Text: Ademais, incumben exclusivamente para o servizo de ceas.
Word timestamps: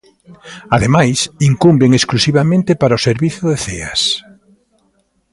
Ademais, 0.75 1.17
incumben 1.49 1.91
exclusivamente 1.93 2.71
para 2.81 2.97
o 2.97 3.03
servizo 3.07 3.43
de 3.51 3.57
ceas. 3.65 4.01